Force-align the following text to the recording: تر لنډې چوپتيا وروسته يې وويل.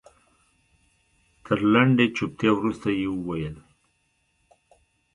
تر 1.43 1.59
لنډې 1.73 2.05
چوپتيا 2.15 2.51
وروسته 2.55 2.87
يې 2.99 3.07
وويل. 3.11 3.55